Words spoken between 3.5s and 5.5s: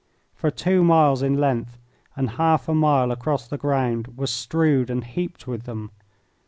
ground was strewed and heaped